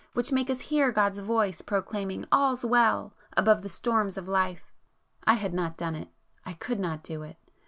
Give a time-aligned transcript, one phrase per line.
[0.13, 4.73] —which make us hear God's voice proclaiming 'All's well!' above the storms of life!"
[5.25, 7.37] I had not done it,—I could not do it.